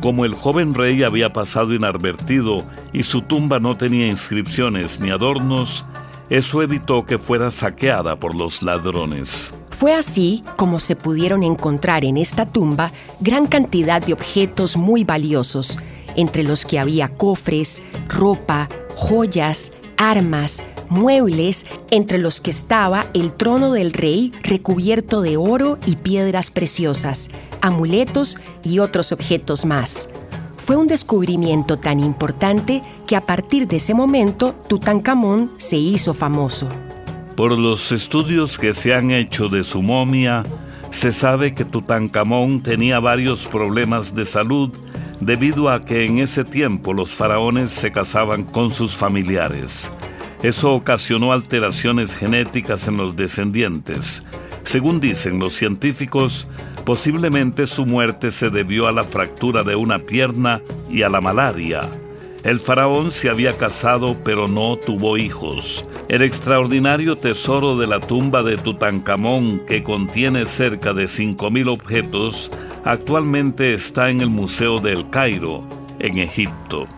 Como 0.00 0.24
el 0.24 0.34
joven 0.34 0.74
rey 0.74 1.02
había 1.02 1.32
pasado 1.32 1.74
inadvertido 1.74 2.64
y 2.92 3.02
su 3.02 3.22
tumba 3.22 3.60
no 3.60 3.76
tenía 3.76 4.08
inscripciones 4.08 5.00
ni 5.00 5.10
adornos, 5.10 5.86
eso 6.30 6.62
evitó 6.62 7.04
que 7.04 7.18
fuera 7.18 7.50
saqueada 7.50 8.16
por 8.16 8.34
los 8.34 8.62
ladrones. 8.62 9.54
Fue 9.70 9.94
así 9.94 10.42
como 10.56 10.80
se 10.80 10.96
pudieron 10.96 11.42
encontrar 11.42 12.04
en 12.04 12.16
esta 12.16 12.46
tumba 12.46 12.90
gran 13.20 13.46
cantidad 13.46 14.00
de 14.00 14.12
objetos 14.12 14.76
muy 14.76 15.04
valiosos, 15.04 15.78
entre 16.16 16.42
los 16.42 16.64
que 16.64 16.78
había 16.78 17.08
cofres, 17.08 17.82
ropa, 18.08 18.68
joyas, 18.96 19.72
armas, 19.96 20.62
muebles, 20.88 21.64
entre 21.90 22.18
los 22.18 22.40
que 22.40 22.50
estaba 22.50 23.06
el 23.14 23.32
trono 23.32 23.72
del 23.72 23.92
rey 23.92 24.32
recubierto 24.42 25.22
de 25.22 25.36
oro 25.36 25.78
y 25.86 25.96
piedras 25.96 26.50
preciosas, 26.50 27.30
amuletos 27.62 28.36
y 28.62 28.80
otros 28.80 29.12
objetos 29.12 29.64
más. 29.64 30.10
Fue 30.58 30.76
un 30.76 30.86
descubrimiento 30.86 31.78
tan 31.78 31.98
importante 31.98 32.82
que 33.06 33.16
a 33.16 33.26
partir 33.26 33.66
de 33.66 33.76
ese 33.76 33.94
momento 33.94 34.54
Tutankamón 34.68 35.52
se 35.58 35.76
hizo 35.76 36.12
famoso. 36.14 36.68
Por 37.36 37.58
los 37.58 37.90
estudios 37.90 38.58
que 38.58 38.74
se 38.74 38.94
han 38.94 39.10
hecho 39.10 39.48
de 39.48 39.64
su 39.64 39.82
momia, 39.82 40.44
se 40.90 41.10
sabe 41.10 41.54
que 41.54 41.64
Tutankamón 41.64 42.62
tenía 42.62 43.00
varios 43.00 43.46
problemas 43.46 44.14
de 44.14 44.26
salud 44.26 44.70
debido 45.20 45.70
a 45.70 45.80
que 45.80 46.04
en 46.04 46.18
ese 46.18 46.44
tiempo 46.44 46.92
los 46.92 47.10
faraones 47.10 47.70
se 47.70 47.90
casaban 47.90 48.44
con 48.44 48.72
sus 48.72 48.94
familiares. 48.94 49.90
Eso 50.42 50.74
ocasionó 50.74 51.32
alteraciones 51.32 52.14
genéticas 52.14 52.86
en 52.88 52.98
los 52.98 53.16
descendientes. 53.16 54.22
Según 54.64 55.00
dicen 55.00 55.38
los 55.38 55.54
científicos, 55.54 56.48
posiblemente 56.84 57.66
su 57.66 57.86
muerte 57.86 58.30
se 58.30 58.50
debió 58.50 58.88
a 58.88 58.92
la 58.92 59.04
fractura 59.04 59.62
de 59.62 59.76
una 59.76 59.98
pierna 59.98 60.60
y 60.90 61.02
a 61.02 61.08
la 61.08 61.20
malaria. 61.20 61.88
El 62.44 62.58
faraón 62.58 63.12
se 63.12 63.30
había 63.30 63.56
casado 63.56 64.16
pero 64.24 64.48
no 64.48 64.76
tuvo 64.76 65.16
hijos. 65.16 65.88
El 66.08 66.22
extraordinario 66.22 67.16
tesoro 67.16 67.76
de 67.78 67.86
la 67.86 68.00
tumba 68.00 68.42
de 68.42 68.56
Tutankamón, 68.56 69.60
que 69.60 69.82
contiene 69.82 70.44
cerca 70.46 70.92
de 70.92 71.04
5.000 71.04 71.72
objetos, 71.72 72.50
actualmente 72.84 73.74
está 73.74 74.10
en 74.10 74.20
el 74.20 74.28
Museo 74.28 74.80
del 74.80 75.08
Cairo, 75.10 75.62
en 76.00 76.18
Egipto. 76.18 76.88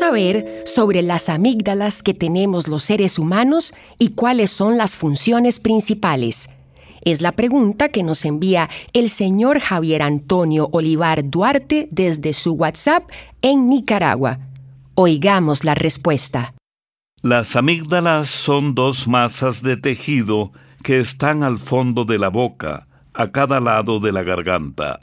Saber 0.00 0.62
sobre 0.64 1.02
las 1.02 1.28
amígdalas 1.28 2.02
que 2.02 2.14
tenemos 2.14 2.68
los 2.68 2.84
seres 2.84 3.18
humanos 3.18 3.74
y 3.98 4.12
cuáles 4.12 4.50
son 4.50 4.78
las 4.78 4.96
funciones 4.96 5.60
principales. 5.60 6.48
Es 7.02 7.20
la 7.20 7.32
pregunta 7.32 7.90
que 7.90 8.02
nos 8.02 8.24
envía 8.24 8.70
el 8.94 9.10
señor 9.10 9.60
Javier 9.60 10.02
Antonio 10.02 10.70
Olivar 10.72 11.28
Duarte 11.28 11.86
desde 11.90 12.32
su 12.32 12.52
WhatsApp 12.52 13.10
en 13.42 13.68
Nicaragua. 13.68 14.38
Oigamos 14.94 15.64
la 15.64 15.74
respuesta. 15.74 16.54
Las 17.22 17.54
amígdalas 17.54 18.28
son 18.28 18.74
dos 18.74 19.06
masas 19.06 19.62
de 19.62 19.76
tejido 19.76 20.52
que 20.82 20.98
están 20.98 21.42
al 21.42 21.58
fondo 21.58 22.06
de 22.06 22.18
la 22.18 22.28
boca, 22.30 22.86
a 23.12 23.30
cada 23.32 23.60
lado 23.60 24.00
de 24.00 24.12
la 24.12 24.22
garganta. 24.22 25.00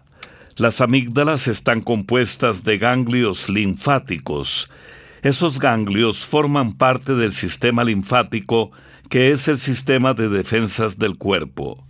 Las 0.56 0.82
amígdalas 0.82 1.48
están 1.48 1.82
compuestas 1.82 2.64
de 2.64 2.80
ganglios 2.80 3.48
linfáticos. 3.48 4.70
Esos 5.28 5.60
ganglios 5.60 6.26
forman 6.26 6.72
parte 6.72 7.14
del 7.14 7.34
sistema 7.34 7.84
linfático, 7.84 8.72
que 9.10 9.34
es 9.34 9.50
el 9.50 9.60
sistema 9.60 10.14
de 10.14 10.30
defensas 10.30 11.00
del 11.00 11.18
cuerpo. 11.18 11.86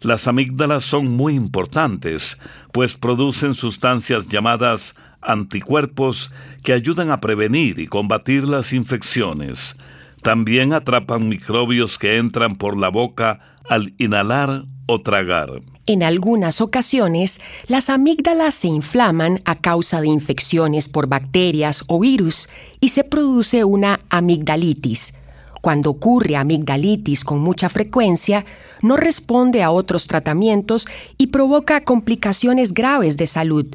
Las 0.00 0.26
amígdalas 0.26 0.82
son 0.82 1.10
muy 1.10 1.34
importantes, 1.34 2.40
pues 2.72 2.94
producen 2.96 3.52
sustancias 3.52 4.28
llamadas 4.28 4.98
anticuerpos 5.20 6.32
que 6.64 6.72
ayudan 6.72 7.10
a 7.10 7.20
prevenir 7.20 7.78
y 7.78 7.86
combatir 7.86 8.44
las 8.44 8.72
infecciones. 8.72 9.76
También 10.22 10.72
atrapan 10.72 11.28
microbios 11.28 11.98
que 11.98 12.16
entran 12.16 12.56
por 12.56 12.78
la 12.78 12.88
boca 12.88 13.58
al 13.68 13.94
inhalar 13.98 14.64
o 14.86 15.00
tragar. 15.00 15.62
En 15.86 16.02
algunas 16.02 16.60
ocasiones, 16.60 17.40
las 17.66 17.90
amígdalas 17.90 18.54
se 18.54 18.68
inflaman 18.68 19.40
a 19.44 19.56
causa 19.56 20.00
de 20.00 20.08
infecciones 20.08 20.88
por 20.88 21.08
bacterias 21.08 21.82
o 21.88 22.00
virus 22.00 22.48
y 22.80 22.90
se 22.90 23.02
produce 23.02 23.64
una 23.64 24.00
amigdalitis. 24.08 25.14
Cuando 25.60 25.90
ocurre 25.90 26.36
amigdalitis 26.36 27.22
con 27.22 27.40
mucha 27.40 27.68
frecuencia, 27.68 28.46
no 28.82 28.96
responde 28.96 29.62
a 29.62 29.70
otros 29.70 30.06
tratamientos 30.06 30.86
y 31.18 31.28
provoca 31.28 31.82
complicaciones 31.82 32.72
graves 32.72 33.16
de 33.16 33.26
salud. 33.26 33.66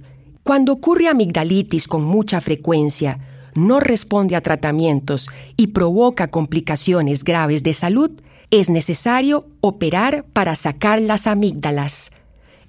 Cuando 0.43 0.73
ocurre 0.73 1.07
amigdalitis 1.07 1.87
con 1.87 2.03
mucha 2.03 2.41
frecuencia, 2.41 3.19
no 3.55 3.79
responde 3.79 4.35
a 4.35 4.41
tratamientos 4.41 5.29
y 5.57 5.67
provoca 5.67 6.29
complicaciones 6.29 7.23
graves 7.23 7.63
de 7.63 7.73
salud, 7.73 8.11
es 8.59 8.69
necesario 8.69 9.47
operar 9.59 10.25
para 10.31 10.55
sacar 10.55 11.01
las 11.01 11.27
amígdalas. 11.27 12.11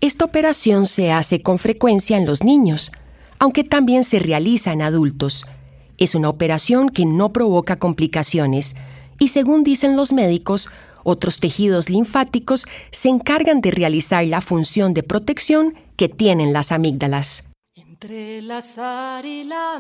Esta 0.01 0.25
operación 0.25 0.87
se 0.87 1.13
hace 1.13 1.43
con 1.43 1.59
frecuencia 1.59 2.17
en 2.17 2.27
los 2.27 2.43
niños, 2.43 2.91
aunque 3.39 3.63
también 3.63 4.03
se 4.03 4.19
realiza 4.19 4.73
en 4.73 4.83
adultos. 4.83 5.47
Es 5.97 6.15
una 6.15 6.29
operación 6.29 6.89
que 6.89 7.05
no 7.05 7.33
provoca 7.33 7.79
complicaciones, 7.79 8.75
y 9.19 9.29
según 9.29 9.63
dicen 9.63 9.97
los 9.97 10.13
médicos, 10.13 10.69
otros 11.05 11.39
tejidos 11.39 11.89
linfáticos 11.89 12.67
se 12.91 13.09
encargan 13.09 13.61
de 13.61 13.71
realizar 13.71 14.25
la 14.27 14.41
función 14.41 14.93
de 14.93 15.05
protección 15.05 15.75
que 15.97 16.09
tienen 16.09 16.53
las 16.53 16.73
amígdalas. 16.73 17.46
Entre 17.99 18.43
la 18.43 18.61
y 19.25 19.45
la 19.45 19.79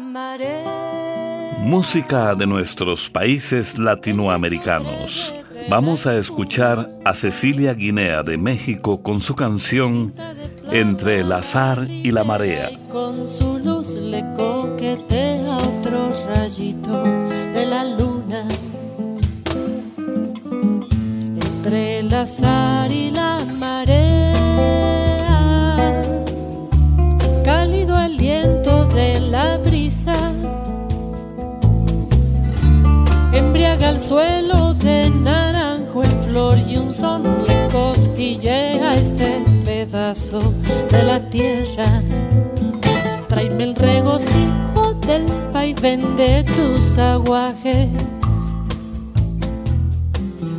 Música 1.58 2.34
de 2.34 2.46
nuestros 2.46 3.10
países 3.10 3.78
latinoamericanos. 3.78 5.34
Vamos 5.68 6.06
a 6.06 6.16
escuchar 6.16 6.88
a 7.04 7.12
Cecilia 7.12 7.74
Guinea 7.74 8.22
de 8.22 8.38
México 8.38 9.02
con 9.02 9.20
su 9.20 9.36
canción 9.36 10.14
Entre 10.70 11.20
el 11.20 11.30
azar 11.30 11.86
y 11.90 12.10
la 12.10 12.24
marea. 12.24 12.70
Con 12.90 13.28
su 13.28 13.58
luz 13.58 13.92
le 13.92 14.24
coquetea 14.34 15.58
otro 15.58 16.10
rayito 16.26 17.02
de 17.02 17.66
la 17.66 17.84
luna 17.84 18.48
entre 21.66 21.98
el 21.98 22.14
azar 22.14 22.90
y 22.92 23.10
la 23.10 23.44
marea, 23.58 24.25
embriaga 33.36 33.90
el 33.90 34.00
suelo 34.00 34.74
de 34.74 35.10
naranjo 35.10 36.02
en 36.02 36.24
flor 36.24 36.58
y 36.58 36.76
un 36.76 36.92
son 36.94 37.22
le 37.46 37.68
cosquillea 37.68 38.94
este 38.94 39.42
pedazo 39.64 40.54
de 40.90 41.02
la 41.02 41.20
tierra. 41.30 42.02
Tráeme 43.28 43.64
el 43.64 43.74
regocijo 43.74 44.94
del 45.06 45.26
vaivén 45.52 46.16
de 46.16 46.44
tus 46.44 46.96
aguajes 46.98 47.88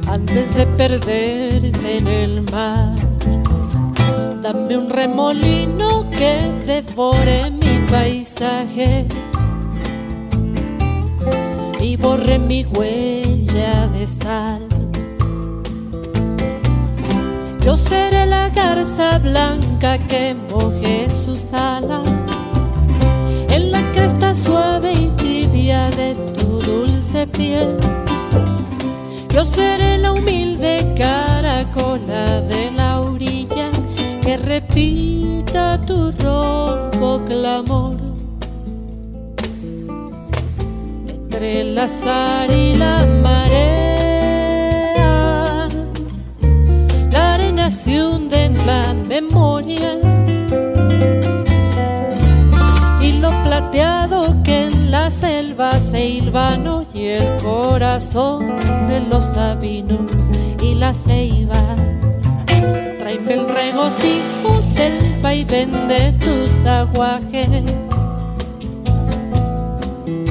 antes 0.08 0.54
de 0.56 0.66
perderte 0.68 1.98
en 1.98 2.08
el 2.08 2.42
mar. 2.52 2.96
Dame 4.42 4.78
un 4.78 4.90
remolino 4.90 6.10
que 6.12 6.52
devore 6.66 7.52
mi 7.52 7.86
paisaje 7.90 9.08
y 11.98 12.02
borre 12.02 12.40
mi 12.40 12.66
huella 12.66 13.88
de 13.88 14.08
sal. 14.08 14.68
Yo 17.64 17.76
seré 17.76 18.26
la 18.26 18.50
garza 18.50 19.20
blanca 19.20 19.98
que 19.98 20.36
moje 20.52 21.10
sus 21.10 21.54
alas 21.54 22.72
en 23.50 23.72
la 23.72 23.82
cresta 23.92 24.34
suave 24.34 24.94
y 24.94 25.10
tibia 25.18 25.90
de 25.92 26.16
tu 26.34 26.60
dulce 26.62 27.28
piel 27.28 27.78
yo 29.38 29.46
seré 29.46 30.00
la 30.00 30.14
humilde 30.14 30.96
caracola 30.98 32.42
de 32.42 32.72
la 32.72 33.02
orilla 33.02 33.70
que 34.24 34.36
repita 34.36 35.80
tu 35.86 36.12
ronco 36.12 37.24
clamor. 37.24 37.97
Entre 41.38 41.62
el 41.62 41.78
azar 41.78 42.50
y 42.50 42.74
la 42.74 43.06
marea, 43.06 43.70
la 47.12 47.34
arena 47.36 47.70
se 47.70 48.04
hunde 48.04 48.46
en 48.46 48.66
la 48.66 48.96
memoria. 48.96 50.00
Y 53.04 53.12
lo 53.20 53.30
plateado 53.44 54.42
que 54.44 54.64
en 54.64 54.90
la 54.90 55.12
selva 55.12 55.80
se 55.80 56.08
hilvano 56.08 56.88
y 56.92 57.06
el 57.06 57.38
corazón 57.44 58.58
de 58.88 59.02
los 59.02 59.24
sabinos 59.26 60.10
y 60.60 60.74
la 60.74 60.92
ceiba. 60.92 61.62
Tráeme 62.98 63.34
el 63.36 63.48
regocijo 63.48 64.60
del 64.74 65.22
vaivén 65.22 65.88
de 65.88 66.14
tus 66.14 66.66
aguajes 66.66 67.87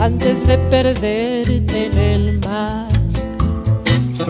antes 0.00 0.46
de 0.46 0.58
perderte 0.58 1.86
en 1.86 1.98
el 1.98 2.38
mar. 2.40 2.88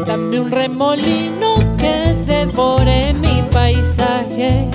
Dame 0.07 0.41
un 0.41 0.51
remolino 0.51 1.57
que 1.77 2.15
devore 2.27 3.15
mi 3.15 3.43
paisaje 3.51 4.69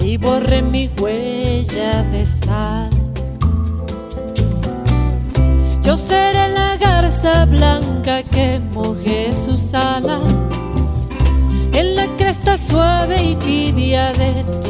y 0.00 0.16
borre 0.16 0.62
mi 0.62 0.90
huella 0.98 2.02
de 2.04 2.26
sal. 2.26 2.90
Yo 5.82 5.96
seré 5.96 6.48
la 6.48 6.76
garza 6.76 7.44
blanca 7.44 8.22
que 8.22 8.60
moje 8.72 9.32
sus 9.34 9.72
alas 9.74 10.22
en 11.72 11.94
la 11.94 12.06
cresta 12.16 12.56
suave 12.56 13.22
y 13.22 13.36
tibia 13.36 14.12
de 14.14 14.44
tu 14.62 14.65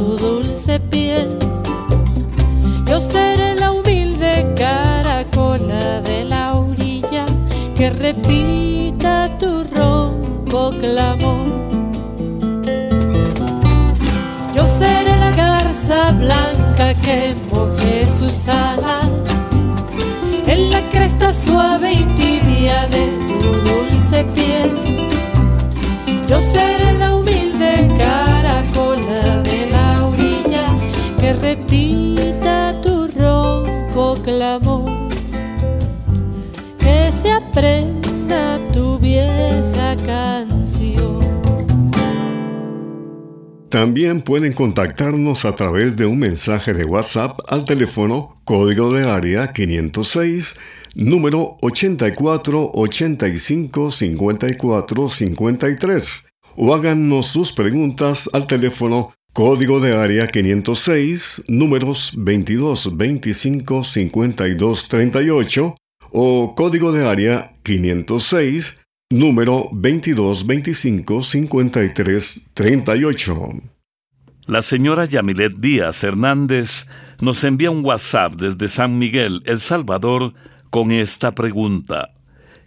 que 17.07 17.37
moje 17.53 18.05
sus 18.09 18.49
alas 18.49 19.07
suave 21.33 21.93
y 21.93 22.05
tibia 22.19 22.87
de 22.89 23.05
tu 23.41 23.49
dulce 23.69 24.25
piel. 24.35 24.71
Yo 26.29 26.41
seré 26.41 26.93
la 26.99 27.15
humilde 27.15 27.89
caracola 27.99 29.43
de 29.43 29.71
la 29.71 30.07
orilla 30.07 30.67
que 31.21 31.33
repita 31.35 32.75
tu 32.83 33.09
ronco 33.09 34.17
clamor, 34.23 34.76
También 43.77 44.23
pueden 44.23 44.55
contactarnos 44.55 45.45
a 45.45 45.55
través 45.55 45.97
de 45.97 46.07
un 46.07 46.19
mensaje 46.19 46.73
de 46.73 46.87
WhatsApp 46.87 47.41
al 47.47 47.67
teléfono 47.67 48.41
código 48.47 48.91
de 48.91 49.07
área 49.07 49.53
506 49.53 50.59
número 50.95 51.59
84 51.61 52.71
85 52.73 53.91
54 53.91 55.09
53 55.11 56.27
o 56.57 56.75
háganos 56.75 57.27
sus 57.27 57.53
preguntas 57.53 58.31
al 58.33 58.47
teléfono 58.47 59.13
código 59.35 59.79
de 59.81 59.95
área 59.95 60.27
506 60.27 61.43
números 61.47 62.15
22 62.17 62.97
25 62.97 63.85
52 63.85 64.89
38 64.89 65.77
o 66.13 66.55
código 66.55 66.93
de 66.93 67.07
área 67.07 67.53
506 67.63 68.79
número 69.11 69.69
22 69.73 70.47
25 70.47 71.23
53 71.23 72.41
38. 72.53 73.49
La 74.47 74.63
señora 74.63 75.05
Yamilet 75.05 75.55
Díaz 75.59 76.03
Hernández 76.03 76.89
nos 77.21 77.45
envía 77.45 77.71
un 77.71 77.85
WhatsApp 77.85 78.35
desde 78.35 78.69
San 78.69 78.99
Miguel, 78.99 79.43
El 79.47 79.61
Salvador, 79.61 80.35
con 80.71 80.91
esta 80.91 81.33
pregunta. 81.33 82.15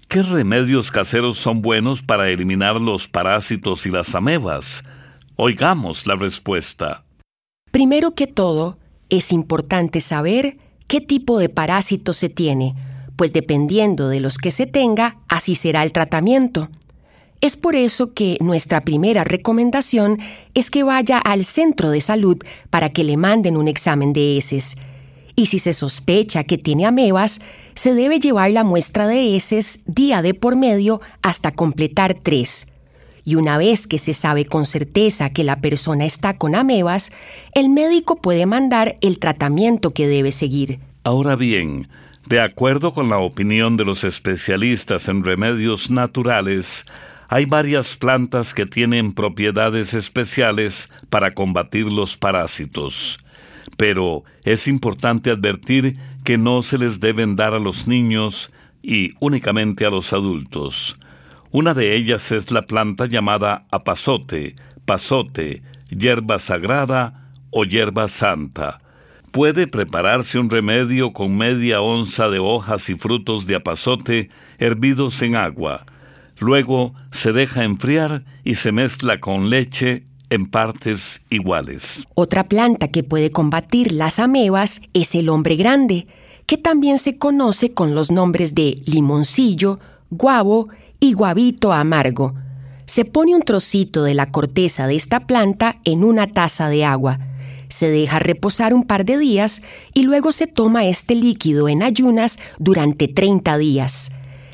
¿Qué 0.08 0.24
remedios 0.24 0.92
caseros 0.92 1.38
son 1.38 1.62
buenos 1.62 2.02
para 2.02 2.30
eliminar 2.30 2.80
los 2.80 3.08
parásitos 3.08 3.86
y 3.86 3.92
las 3.92 4.16
amebas? 4.16 4.86
Oigamos 5.36 6.08
la 6.08 6.16
respuesta. 6.16 7.04
Primero 7.72 8.16
que 8.16 8.28
todo, 8.28 8.78
es 9.10 9.34
importante 9.34 10.00
saber 10.00 10.58
qué 10.88 11.02
tipo 11.02 11.38
de 11.38 11.50
parásito 11.50 12.14
se 12.14 12.30
tiene, 12.30 12.76
pues 13.20 13.34
dependiendo 13.34 14.08
de 14.08 14.22
los 14.22 14.38
que 14.38 14.50
se 14.50 14.66
tenga, 14.66 15.18
así 15.28 15.54
será 15.54 15.84
el 15.84 15.92
tratamiento. 15.92 16.70
Es 17.42 17.58
por 17.58 17.76
eso 17.76 18.14
que 18.14 18.38
nuestra 18.40 18.86
primera 18.86 19.26
recomendación 19.26 20.20
es 20.54 20.72
que 20.72 20.84
vaya 20.84 21.18
al 21.18 21.44
centro 21.44 21.90
de 21.90 22.00
salud 22.00 22.38
para 22.70 22.92
que 22.92 23.04
le 23.04 23.18
manden 23.18 23.58
un 23.58 23.68
examen 23.68 24.14
de 24.14 24.38
heces. 24.38 24.78
Y 25.36 25.48
si 25.48 25.60
se 25.60 25.74
sospecha 25.74 26.46
que 26.46 26.58
tiene 26.58 26.86
amebas, 26.86 27.42
se 27.76 27.94
debe 27.94 28.22
llevar 28.22 28.52
la 28.52 28.64
muestra 28.64 29.06
de 29.06 29.36
heces 29.36 29.82
día 29.86 30.22
de 30.22 30.34
por 30.34 30.56
medio 30.56 31.02
hasta 31.22 31.52
completar 31.52 32.14
tres. 32.14 32.68
Y 33.26 33.36
una 33.36 33.58
vez 33.58 33.86
que 33.86 34.00
se 34.00 34.14
sabe 34.14 34.46
con 34.46 34.66
certeza 34.66 35.32
que 35.32 35.44
la 35.44 35.60
persona 35.60 36.06
está 36.06 36.38
con 36.38 36.56
amebas, 36.56 37.12
el 37.54 37.68
médico 37.68 38.16
puede 38.16 38.46
mandar 38.46 38.98
el 39.02 39.20
tratamiento 39.20 39.92
que 39.92 40.08
debe 40.08 40.32
seguir. 40.32 40.80
Ahora 41.04 41.36
bien, 41.36 41.86
de 42.30 42.40
acuerdo 42.40 42.94
con 42.94 43.10
la 43.10 43.18
opinión 43.18 43.76
de 43.76 43.86
los 43.86 44.04
especialistas 44.04 45.08
en 45.10 45.24
remedios 45.24 45.90
naturales, 45.90 46.86
hay 47.28 47.46
varias 47.46 47.96
plantas 47.96 48.54
que 48.54 48.68
tienen 48.68 49.14
propiedades 49.14 49.96
especiales 49.96 50.94
para 51.10 51.32
combatir 51.32 51.92
los 51.92 52.18
parásitos. 52.18 53.18
Pero 53.78 54.24
es 54.44 54.68
importante 54.68 55.32
advertir 55.32 55.98
que 56.24 56.38
no 56.38 56.62
se 56.62 56.78
les 56.78 57.00
deben 57.00 57.36
dar 57.36 57.56
a 57.56 57.60
los 57.60 57.88
niños 57.88 58.54
y 58.84 59.16
únicamente 59.20 59.88
a 59.88 59.90
los 59.90 60.14
adultos. 60.14 61.00
Una 61.50 61.74
de 61.74 61.96
ellas 61.96 62.32
es 62.32 62.52
la 62.52 62.62
planta 62.62 63.08
llamada 63.08 63.66
apazote, 63.72 64.54
pasote, 64.86 65.64
hierba 65.90 66.38
sagrada 66.38 67.32
o 67.50 67.66
hierba 67.66 68.08
santa. 68.08 68.82
Puede 69.32 69.68
prepararse 69.68 70.40
un 70.40 70.50
remedio 70.50 71.14
con 71.14 71.38
media 71.38 71.82
onza 71.82 72.30
de 72.30 72.40
hojas 72.40 72.90
y 72.90 72.96
frutos 72.96 73.46
de 73.46 73.56
apazote 73.56 74.30
hervidos 74.58 75.22
en 75.22 75.36
agua. 75.36 75.86
Luego 76.40 76.94
se 77.12 77.32
deja 77.32 77.64
enfriar 77.64 78.24
y 78.44 78.56
se 78.56 78.72
mezcla 78.72 79.20
con 79.20 79.50
leche 79.50 80.04
en 80.30 80.48
partes 80.50 81.26
iguales. 81.30 82.08
Otra 82.16 82.48
planta 82.48 82.88
que 82.88 83.04
puede 83.04 83.32
combatir 83.32 83.92
las 83.92 84.20
amebas 84.20 84.82
es 84.94 85.16
el 85.16 85.30
hombre 85.30 85.56
grande, 85.56 86.08
que 86.46 86.58
también 86.58 86.98
se 86.98 87.18
conoce 87.18 87.74
con 87.74 87.94
los 87.94 88.12
nombres 88.12 88.56
de 88.56 88.82
limoncillo, 88.86 89.80
guavo 90.10 90.70
y 91.00 91.14
guavito 91.14 91.74
amargo. 91.74 92.34
Se 92.86 93.06
pone 93.06 93.36
un 93.36 93.44
trocito 93.44 94.04
de 94.04 94.16
la 94.16 94.32
corteza 94.32 94.88
de 94.88 94.96
esta 94.96 95.28
planta 95.28 95.78
en 95.84 96.04
una 96.04 96.28
taza 96.28 96.70
de 96.70 96.86
agua. 96.86 97.20
Se 97.70 97.90
deja 97.90 98.20
reposar 98.20 98.74
un 98.74 98.84
par 98.84 99.06
de 99.06 99.18
días 99.18 99.62
y 99.94 100.04
luego 100.04 100.32
se 100.32 100.48
toma 100.48 100.88
este 100.88 101.16
líquido 101.16 101.70
en 101.70 101.84
ayunas 101.84 102.40
durante 102.58 103.08
30 103.08 103.58
días. 103.58 104.12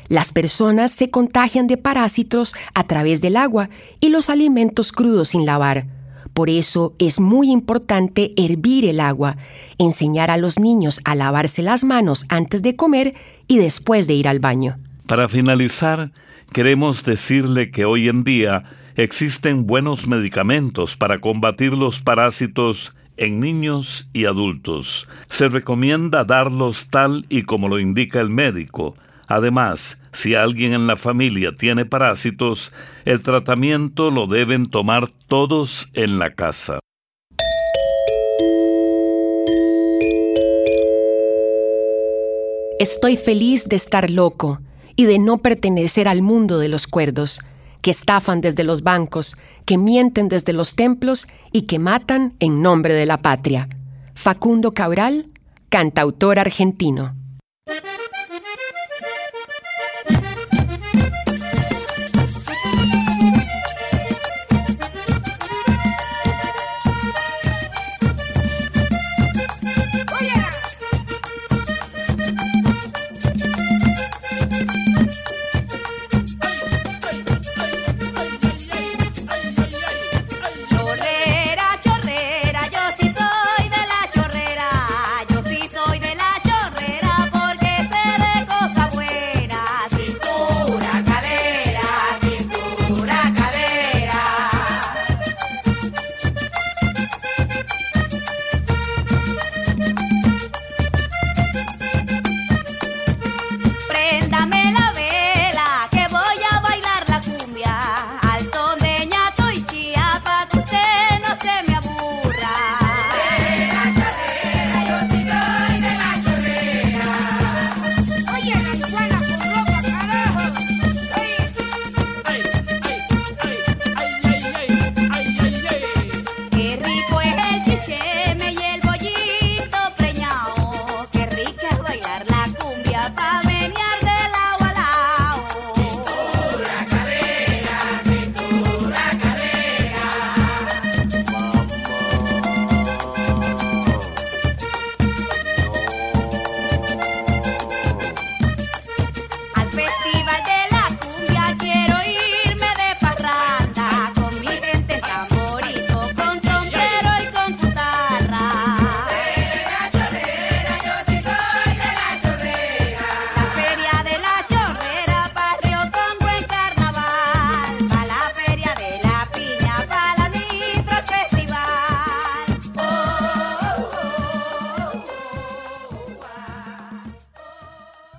Las 0.08 0.32
personas 0.32 0.92
se 0.92 1.10
contagian 1.10 1.66
de 1.66 1.78
parásitos 1.78 2.54
a 2.74 2.84
través 2.84 3.20
del 3.20 3.36
agua 3.36 3.70
y 4.00 4.10
los 4.10 4.30
alimentos 4.30 4.92
crudos 4.92 5.28
sin 5.28 5.46
lavar. 5.46 5.86
Por 6.32 6.50
eso 6.50 6.94
es 6.98 7.18
muy 7.18 7.50
importante 7.50 8.34
hervir 8.36 8.84
el 8.84 9.00
agua, 9.00 9.38
enseñar 9.78 10.30
a 10.30 10.36
los 10.36 10.58
niños 10.58 11.00
a 11.04 11.14
lavarse 11.14 11.62
las 11.62 11.82
manos 11.82 12.26
antes 12.28 12.60
de 12.60 12.76
comer 12.76 13.14
y 13.48 13.56
después 13.56 14.06
de 14.06 14.14
ir 14.14 14.28
al 14.28 14.38
baño. 14.38 14.78
Para 15.06 15.30
finalizar, 15.30 16.12
queremos 16.52 17.04
decirle 17.04 17.70
que 17.70 17.86
hoy 17.86 18.08
en 18.08 18.22
día 18.22 18.64
existen 18.96 19.66
buenos 19.66 20.06
medicamentos 20.06 20.96
para 20.96 21.20
combatir 21.20 21.72
los 21.72 22.00
parásitos 22.00 22.94
en 23.16 23.40
niños 23.40 24.08
y 24.12 24.26
adultos. 24.26 25.08
Se 25.28 25.48
recomienda 25.48 26.24
darlos 26.24 26.90
tal 26.90 27.26
y 27.28 27.42
como 27.42 27.68
lo 27.68 27.78
indica 27.78 28.20
el 28.20 28.30
médico, 28.30 28.96
Además, 29.28 30.00
si 30.12 30.34
alguien 30.34 30.72
en 30.72 30.86
la 30.86 30.96
familia 30.96 31.52
tiene 31.56 31.84
parásitos, 31.84 32.72
el 33.04 33.22
tratamiento 33.22 34.10
lo 34.10 34.26
deben 34.26 34.70
tomar 34.70 35.08
todos 35.26 35.88
en 35.94 36.18
la 36.18 36.34
casa. 36.34 36.78
Estoy 42.78 43.16
feliz 43.16 43.68
de 43.68 43.76
estar 43.76 44.10
loco 44.10 44.60
y 44.96 45.06
de 45.06 45.18
no 45.18 45.38
pertenecer 45.38 46.08
al 46.08 46.22
mundo 46.22 46.58
de 46.58 46.68
los 46.68 46.86
cuerdos, 46.86 47.40
que 47.86 47.92
estafan 47.92 48.40
desde 48.40 48.64
los 48.64 48.82
bancos, 48.82 49.36
que 49.64 49.78
mienten 49.78 50.28
desde 50.28 50.52
los 50.52 50.74
templos 50.74 51.28
y 51.52 51.66
que 51.66 51.78
matan 51.78 52.34
en 52.40 52.60
nombre 52.60 52.94
de 52.94 53.06
la 53.06 53.22
patria. 53.22 53.68
Facundo 54.12 54.74
Cabral, 54.74 55.28
cantautor 55.68 56.40
argentino. 56.40 57.14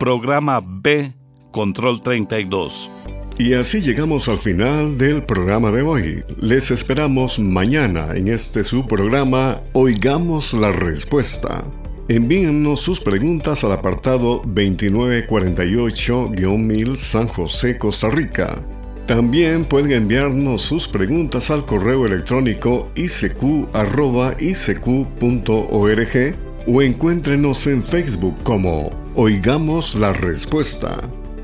Programa 0.07 0.63
B, 0.65 1.11
Control 1.51 2.01
32. 2.01 2.89
Y 3.37 3.53
así 3.55 3.81
llegamos 3.81 4.29
al 4.29 4.37
final 4.37 4.97
del 4.97 5.21
programa 5.21 5.69
de 5.69 5.81
hoy. 5.81 6.23
Les 6.39 6.71
esperamos 6.71 7.39
mañana 7.39 8.15
en 8.15 8.29
este 8.29 8.63
su 8.63 8.87
programa 8.87 9.59
Oigamos 9.73 10.53
la 10.53 10.71
Respuesta. 10.71 11.61
Envíennos 12.07 12.79
sus 12.79 13.01
preguntas 13.01 13.65
al 13.65 13.73
apartado 13.73 14.43
2948-1000 14.43 16.95
San 16.95 17.27
José, 17.27 17.77
Costa 17.77 18.09
Rica. 18.09 18.55
También 19.07 19.65
pueden 19.65 19.91
enviarnos 19.91 20.61
sus 20.61 20.87
preguntas 20.87 21.51
al 21.51 21.65
correo 21.65 22.05
electrónico 22.05 22.89
isq.org 22.95 23.67
o 26.65 26.81
encuéntrenos 26.81 27.67
en 27.67 27.83
Facebook 27.83 28.35
como 28.43 29.06
Oigamos 29.19 29.95
la 29.95 30.13
Respuesta 30.13 30.95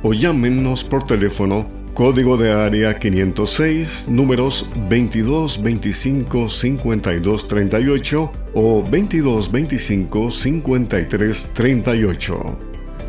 o 0.03 0.13
llámenos 0.13 0.83
por 0.83 1.07
teléfono 1.07 1.65
Código 1.95 2.37
de 2.37 2.51
área 2.51 2.99
506, 2.99 4.09
números 4.11 4.69
22 4.89 5.63
25 5.63 6.49
52 6.49 7.47
38 7.47 8.31
o 8.53 8.83
22 8.87 9.51
25 9.51 10.29
53 10.29 11.51
38. 11.51 12.59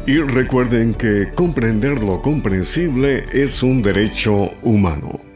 Y 0.07 0.17
recuerden 0.21 0.95
que 0.95 1.31
comprender 1.35 2.03
lo 2.03 2.23
comprensible 2.23 3.27
es 3.35 3.63
un 3.63 3.83
derecho 3.83 4.51
humano. 4.63 5.34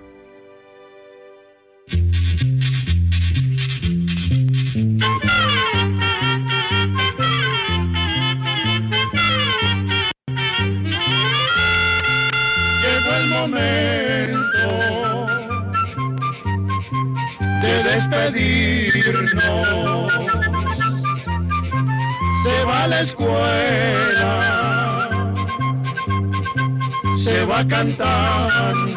Cantando 27.69 28.88